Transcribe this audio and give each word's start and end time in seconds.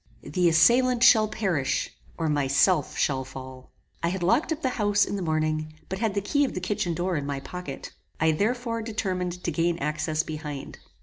The 0.23 0.49
assailant 0.49 1.03
shall 1.03 1.27
perish, 1.27 1.91
or 2.17 2.27
myself 2.27 2.97
shall 2.97 3.23
fall. 3.23 3.71
I 4.01 4.07
had 4.07 4.23
locked 4.23 4.51
up 4.51 4.63
the 4.63 4.69
house 4.81 5.05
in 5.05 5.15
the 5.15 5.21
morning, 5.21 5.75
but 5.89 5.99
had 5.99 6.15
the 6.15 6.21
key 6.21 6.43
of 6.43 6.55
the 6.55 6.59
kitchen 6.59 6.95
door 6.95 7.15
in 7.17 7.25
my 7.27 7.39
pocket. 7.39 7.91
I, 8.19 8.31
therefore, 8.31 8.81
determined 8.81 9.43
to 9.43 9.51
gain 9.51 9.77
access 9.77 10.23
behind. 10.23 10.79